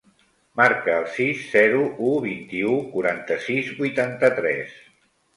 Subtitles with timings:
[0.59, 4.73] Marca el sis, zero, u, vint-i-u, quaranta-sis, vuitanta-tres.